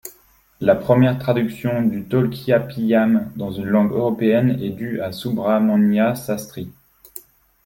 La 0.61 0.73
première 0.73 1.19
traduction 1.19 1.83
du 1.83 2.03
Tolkāppiyam 2.05 3.29
dans 3.35 3.51
une 3.51 3.67
langue 3.67 3.91
européenne 3.91 4.57
est 4.59 4.71
due 4.71 4.99
à 4.99 5.11
Subrahmanya 5.11 6.15
Sastri. 6.15 6.71